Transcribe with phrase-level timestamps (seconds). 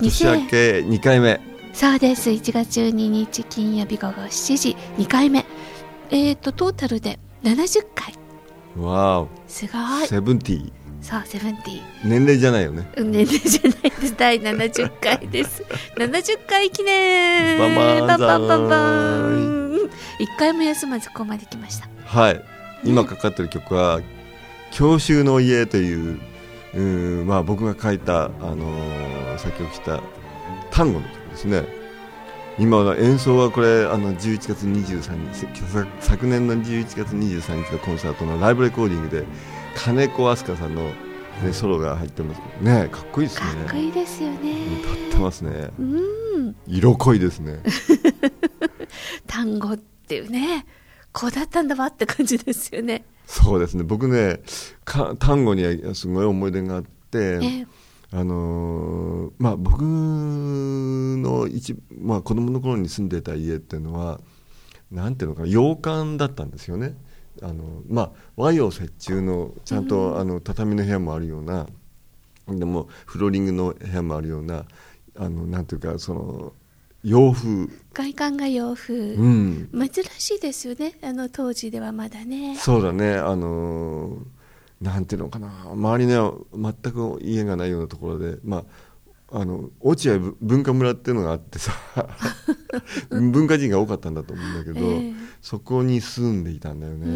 [0.00, 1.40] 年明け2回目。
[1.72, 2.30] そうです。
[2.30, 5.44] 1月12日金曜日午後7時2回目。
[6.10, 8.14] えっ、ー、とトータルで70回。
[8.76, 9.28] わお。
[9.48, 10.06] すごい。
[10.06, 10.72] セブンティー。
[11.00, 11.82] そうセブンティー。
[12.04, 12.88] 年齢じゃないよね。
[12.96, 14.16] 年齢じゃないです。
[14.16, 15.64] 第70回です。
[15.98, 17.58] 70回記念。
[17.58, 21.88] バンバンバンバンバン一回も休まずここまで来ました。
[22.04, 22.40] はい。
[22.84, 24.00] 今かかってる曲は
[24.70, 26.20] 「郷愁の家」という
[26.74, 30.00] うんまあ僕が書いた、あのー、作曲した
[30.70, 31.78] 単語の曲ですね。
[32.58, 35.46] 今は演奏はこれあの11月23日
[36.00, 39.24] 昨年の11月23日のコンサートのライブレコーディングで
[39.76, 40.90] 金子飛鳥さんの、
[41.44, 42.88] ね、ソロが入ってますね。
[42.90, 43.46] かっこいいですね。
[43.64, 44.52] かっこいいですよね。
[44.82, 45.70] 歌ってますね。
[45.78, 46.56] うん。
[46.66, 47.60] 色濃いですね。
[49.28, 50.66] 単語っていうね
[51.18, 53.04] こうだったんだわって感じですよね。
[53.26, 53.82] そうですね。
[53.82, 54.38] 僕ね
[55.18, 57.66] 単語にはすごい思い出があって、え
[58.12, 64.20] あのー、まあ、僕の一、まあ、子供の頃に住んでた家っていうのは
[64.92, 66.94] なんていうのかな洋館だったんですよね。
[67.42, 71.66] あのまあ、和洋折衷のちゃんと、うん、あの畳の部屋もあるような
[72.46, 74.66] でもフローリングの部屋もあるような
[75.16, 76.52] あのなんていうかその
[77.04, 77.68] 洋風。
[77.92, 80.98] 外観が洋風、うん、珍しいですよね。
[81.02, 82.56] あの当時ではまだね。
[82.56, 83.14] そうだね。
[83.14, 84.38] あのー
[84.80, 85.50] なんていうのかな。
[85.72, 88.38] 周りには全く家がないようなところで。
[88.44, 88.64] まあ
[89.30, 91.72] あの落合文化村っていうのがあってさ。
[93.10, 97.06] 文化人が多かったんだと思うんだけど、えー、そこに住んでいたんだよね、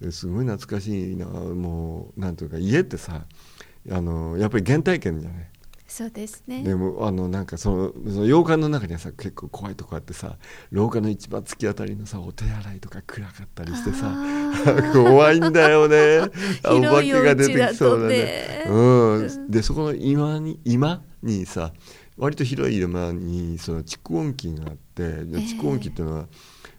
[0.00, 1.26] うん、すごい懐かしいな。
[1.26, 3.24] もうなんていうか家ってさ
[3.90, 5.50] あのやっぱり原体験じゃない
[5.88, 6.62] そうですね。
[6.62, 10.36] でもあのなんかそのその洋館の中にはさ結構怖いとこあってさ
[10.70, 14.14] 廊下の一番突き当たりのさお手洗いとか暗かったりしてさ
[14.92, 16.20] 怖いんだよね。
[16.64, 21.72] お化けが出てきそうだね、うん、でそこの今に今にさ
[22.18, 26.26] 割と広い山にその蓄音機があって蓄音機っていうのは、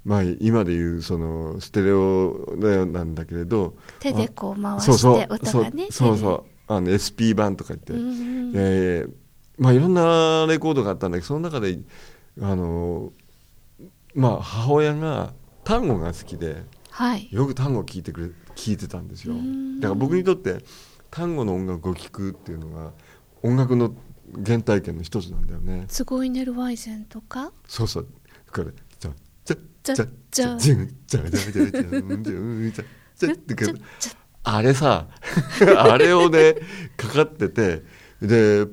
[0.06, 9.12] まあ、今でいうそのステレオなんだけれど手でこう回して音がねそうそうあの SP 版とか言って、うん、えー、
[9.58, 11.80] まあ、いろんなレコードがあったんだけどその中で
[12.40, 13.12] あの、
[14.14, 19.34] まあ、母親が単語が好きで、はい、よく単語を聴いてくれ聞いてたんですよ。
[19.80, 20.60] だから僕にとって
[21.10, 22.92] 単語の音楽を聴くっていうのが
[23.42, 23.96] 音楽の
[24.46, 25.86] 原体験の一つなんだよね。
[25.88, 27.52] すごいネルワイゼンとか。
[27.68, 28.08] そうそう。
[28.54, 29.12] これじゃ
[29.44, 30.58] じゃじゃじゃじゃ。
[30.58, 30.76] じゃ
[31.08, 32.84] じゃじゃじゃじゃじゃじゃじゃ
[33.20, 33.56] じゃって
[34.44, 35.08] あれさ
[35.78, 36.56] あれをね
[36.98, 37.84] かかってて
[38.22, 38.66] で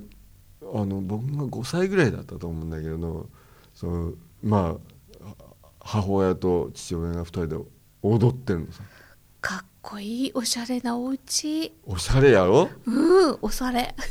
[0.74, 3.28] あの僕が5歳ぐらいだったと思うんだけど
[3.74, 4.12] その
[4.42, 4.76] ま
[5.22, 5.28] あ
[5.80, 7.56] 母親と父親が2人で
[8.02, 8.82] 踊ってるのさ。
[9.40, 11.72] かっこいいおしゃれなお家。
[11.84, 12.68] おしゃれやろ？
[12.86, 13.94] うんおしゃれ。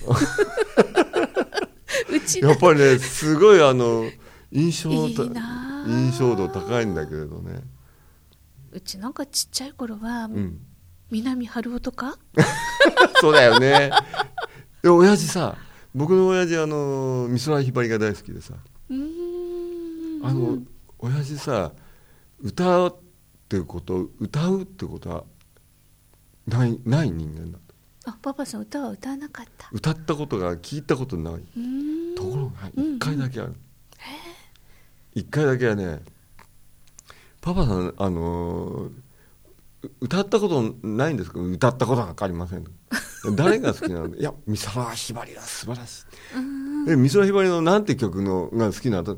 [2.09, 4.09] うちやっぱりねすごいあの
[4.51, 5.15] 印象いい
[5.87, 7.61] 印象度高いんだけれどね。
[8.71, 10.59] うちなんかちっちゃい頃は、うん
[11.11, 12.17] 南春夫とか
[13.21, 13.91] そうだよね。
[14.81, 15.55] で親父さ
[15.93, 18.53] 僕の親父あの美空ひばりが大好きでさ。
[20.23, 20.59] あの
[20.99, 21.71] 親父さ
[22.41, 22.95] 歌っ
[23.47, 25.23] てこと歌うってことは
[26.47, 27.59] ないない人間だ
[28.05, 29.69] あパパさん歌は歌わなかった。
[29.71, 31.33] 歌ったことが聞いたことない。
[32.15, 33.55] ところが一回だけある。
[35.15, 36.01] 一、回だけはね
[37.41, 39.04] パパさんあのー
[40.01, 42.65] 歌ったことないんですけど歌ったことなんかありません
[43.35, 44.15] 誰が好きなの？
[44.15, 46.05] いや美空ひばりは素晴らしい。
[46.91, 49.17] え美空ひばりのなんて曲のが好きなの？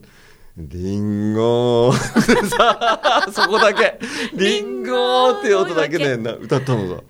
[0.58, 4.00] リンゴさ そこだけ。
[4.34, 7.04] リンゴって音だけで歌ったのさ。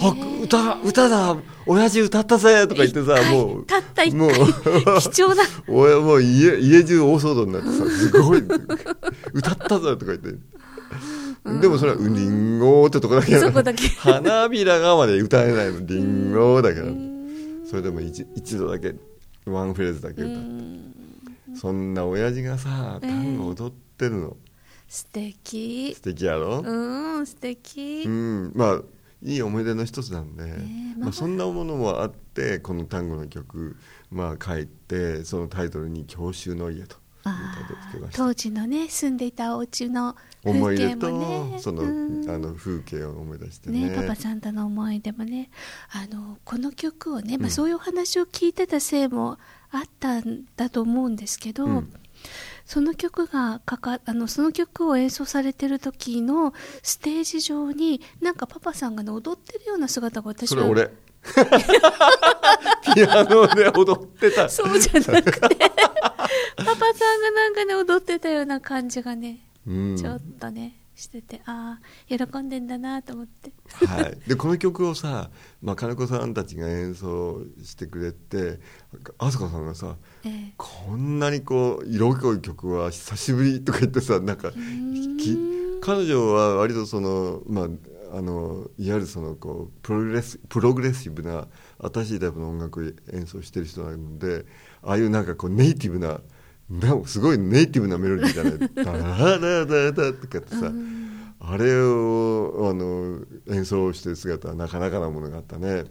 [0.00, 0.14] あ
[0.44, 1.36] 歌歌だ。
[1.66, 2.68] 親父歌ったぜ。
[2.68, 4.28] とか言ってさもうたった一回。
[5.10, 5.42] 貴重な。
[5.66, 8.38] 俺もう家家中大騒動になってさすごい。
[9.32, 10.34] 歌ったぜとか言って
[11.44, 13.88] でもそれは「りんご」ってとこだけそこだけ。
[13.88, 16.86] 花びらがまで歌えないのりんごだけど
[17.68, 18.94] それでも一一度だけ
[19.46, 20.98] ワンフレーズだけ歌って。
[21.54, 24.36] そんな親父がさ単語踊ってるの、
[24.86, 25.94] 素敵。
[25.94, 26.62] 素敵やろ？
[26.64, 28.04] うん素敵。
[28.06, 28.52] うん。
[28.54, 28.82] まあ
[29.24, 33.76] いい思い出の一つなんで、ねえまあ、そんなものもあってこの単語の曲、
[34.10, 36.96] まあ、書いてそのタイトルに「郷愁の家」と
[38.12, 42.30] 当時のね住んでいたお家の風景思い出と、もねその,、うん。
[42.30, 43.88] あの風景を思い出してね。
[43.88, 45.50] ねパパさんとの思い出もね
[45.90, 49.38] あのこの曲をね、まあ、うんそういうお話を聞いてたせいも
[49.70, 51.92] あったんだと思うんですけど、うん。
[52.64, 60.90] その曲がかかあのその曲を演奏されてる時のステージ上になんかパパさんがね踊ってるような姿が私はそれ俺
[62.94, 64.48] ピアノで踊ってた。
[64.48, 65.56] そうじゃなくて。
[66.56, 69.96] パパさんがなんかね踊ってたような感じがね、うん。
[69.96, 73.52] ちょっとねしててああ喜んでんだなと思って。
[73.86, 75.30] はい、でこの曲をさ、
[75.62, 78.58] まあ、金子さんたちが演奏してくれて
[79.18, 80.52] 飛鳥さんがさええ。
[80.56, 85.38] こんなにこう色濃い曲は久しぶりとか言ってさなんかき
[85.80, 87.68] 彼女は割とそのまあ
[88.12, 91.46] あのいわゆるそのこうプログレスプログレッシブな
[91.92, 94.46] 新しいタイプの音楽を演奏してる人なので
[94.82, 96.20] ああいうなんかこうネイティブな
[96.70, 100.70] なすごいネイティブなメロディーじゃない「ダラダラダラダ」とかってさ、
[101.40, 105.84] あれをあの演奏してる姿はなかなかなものがあったね。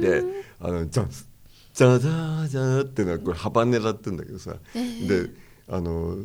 [0.00, 0.24] で
[0.60, 1.28] あのジャンス
[1.74, 5.30] ジャジャージャーっていうのはこれハバネラってんだけどさ、で
[5.68, 6.16] あの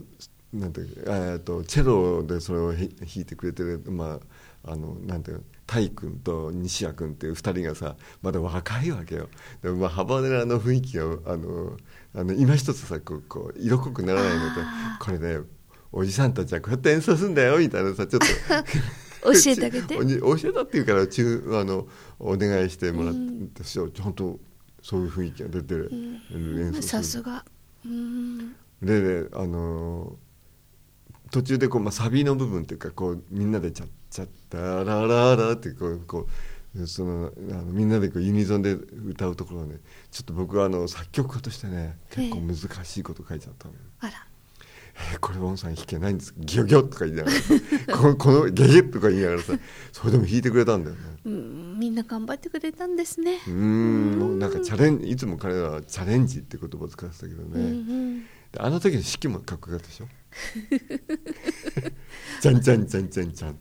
[0.53, 4.19] なんていうかえーとチェロでそれをひ弾いてくれてるまあ
[4.67, 9.29] あのなんていうの君と西谷君っていう2人がさまだ若いわけよ。
[9.61, 11.77] でもまあハバネラの雰囲気があの
[12.15, 14.61] あの今一つさこうこう色濃くならないので
[14.99, 15.39] これね
[15.91, 18.27] おじさんたちはこうやって演奏するんだよみたいなさちょっと。
[19.25, 19.95] 教えてあげて。
[19.97, 21.87] 教えたっていうから中あの
[22.19, 24.39] お願いしてもらって、ちゃんと
[24.83, 25.89] そういう雰囲気が出てる、
[26.31, 26.83] 演奏する。
[26.83, 27.43] さすが。
[27.83, 28.55] うん。
[28.83, 30.24] でねあのー
[31.35, 36.27] 途中でこう、まあ、サビの部分っていうかこうみんなで「チャッチャッタラララ」ってこうこ
[36.77, 39.79] うそのあのみんなでこうユニゾンで歌うところはね
[40.11, 42.55] ちょっと僕はあの作曲家としてね結構難
[42.85, 43.79] しいこと書いちゃったのよ。
[43.99, 44.11] あら。
[45.11, 47.53] えーこれボンさん弾けないんですギョギョとか言いながらさ
[47.99, 49.53] このこのゲゲとか言いながらさ
[49.91, 50.95] それでも弾いてくれたんだよ。
[50.95, 51.01] ね。
[51.25, 53.41] うんみんな頑張ってくれたんですね。
[53.45, 58.19] うーんなんかチャレンいつも彼らはチャレンジって言葉を使ってたけどね、うんうん。
[58.21, 58.25] で
[58.59, 60.07] あの時の指揮もかっこよかったでしょ？
[62.41, 63.57] じゃんじゃんじゃんじゃんじゃん。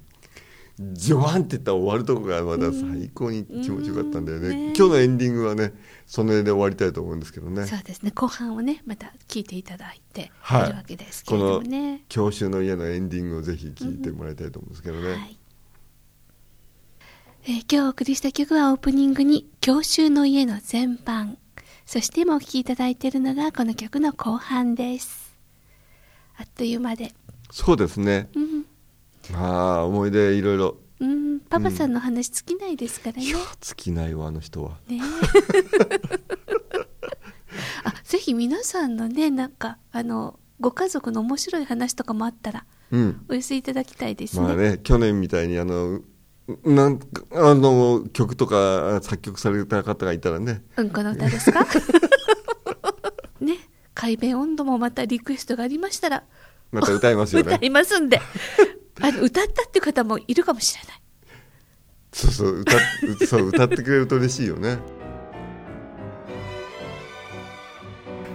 [0.76, 5.72] ジョワンって言ったら終わるとこがまだ最高に気持ちよかったんだよね、うんね今日のエンディングはね
[6.04, 7.64] その辺で終わりたいと思うんですけどね。
[7.66, 8.10] そうですね。
[8.10, 10.66] 後半をねまた聞いていただいてはい。
[10.66, 15.38] いるわけですけれどこのもね、「教習の家」のエンディングをぜひ聞いてもらいたいと思うんですけどね、はい。
[17.44, 21.36] えー今日お送りした曲はオープニングに「郷愁の家」の全般。
[21.86, 25.23] そして今お聴きいただいているのがこの曲の後半です
[26.36, 27.12] あっという間で。
[27.50, 28.28] そうですね。
[28.34, 28.64] うん、
[29.32, 30.76] まあ思い出いろいろ。
[31.00, 34.78] うん、パパさんの話尽きないですからね、いや尽きないわあの人は。
[34.88, 35.00] ね。
[37.84, 43.25] あぜひ皆さんのねなんかあのご家族の面白い話とかもあったらうん。
[43.28, 46.00] お寄せいただきたいですね,、まあね去年みたいにあの
[46.64, 50.62] なんかあの曲とか作曲された方がいたらね。
[50.76, 51.64] うんこの歌ですか？
[51.64, 51.70] ね
[53.94, 56.25] 海弁温度もまたリクエストがありましたら
[56.73, 58.20] また歌いますよ 歌ねいますんで。
[59.01, 61.01] あの歌ったっていう方もいるかもしれない。
[62.13, 62.81] そうそう歌っ
[63.27, 64.79] そう歌ってくれると嬉しいよね。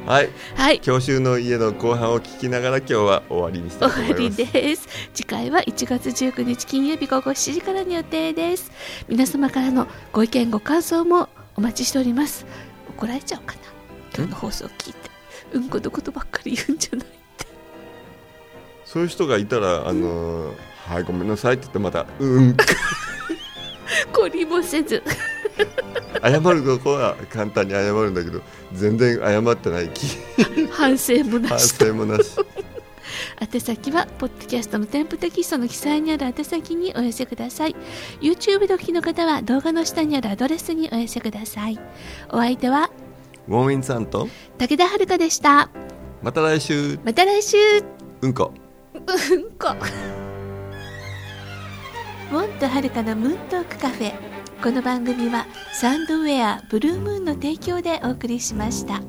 [0.05, 0.29] はい。
[0.55, 0.81] はい。
[0.81, 4.53] 教習の家の後半を聞きながら今日は終わりにしたいと終わり思います。
[4.53, 4.87] です。
[5.13, 8.71] 次回は1月19日金曜日午後7時からの予定です。
[9.07, 12.45] 皆様からのご意見ご感想もお待ちしております。
[12.89, 13.61] 怒られちゃうかな。
[14.15, 15.18] 今日の放送を聞いて
[15.53, 17.45] うんこのことばっかり言うんじゃないって。
[18.85, 20.53] そういう人がいたらあの
[20.87, 22.55] はいごめんなさいって言ってまたうん。
[24.13, 25.03] 懲りもせず。
[26.21, 28.41] 謝るとこは簡単に謝るんだけど
[28.73, 30.07] 全然謝ってない気。
[30.71, 31.85] 反省もな反しと。
[31.85, 32.35] 省もなし。
[33.41, 37.75] 宛先はポッドキャストの添付テキストの記載にある宛先にお寄せください。
[38.21, 41.79] YouTube でお聞きの方は動画の下にあるアドレスにお寄せください。
[42.29, 42.91] お相手は
[43.49, 44.29] ウォンウィンさんと
[44.59, 45.71] 武田遥でした。
[46.21, 46.99] また来週。
[47.03, 47.57] また来週。
[48.21, 48.53] うんこ。
[48.93, 49.75] うんこ。
[52.31, 54.13] モンとはるかのムーントークカフェ。
[54.61, 59.01] この番組はサンドウェアブルームーンの提供でお送りしました。